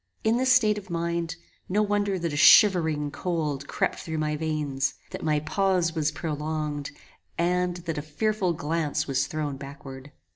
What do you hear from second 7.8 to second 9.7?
that a fearful glance was thrown